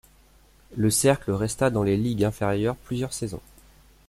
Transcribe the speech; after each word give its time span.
Le 0.75 0.89
cercle 0.89 1.29
resta 1.29 1.69
dans 1.69 1.83
les 1.83 1.95
ligues 1.95 2.23
inférieures 2.23 2.75
plusieurs 2.75 3.13
saisons. 3.13 3.43